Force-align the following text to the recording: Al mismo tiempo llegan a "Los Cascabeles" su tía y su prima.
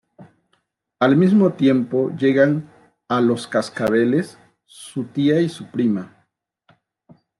Al 0.97 1.15
mismo 1.15 1.53
tiempo 1.53 2.09
llegan 2.17 2.67
a 3.07 3.21
"Los 3.21 3.45
Cascabeles" 3.45 4.39
su 4.65 5.03
tía 5.03 5.39
y 5.41 5.47
su 5.47 5.67
prima. 5.69 6.25